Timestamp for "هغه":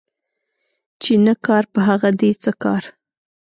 1.87-2.09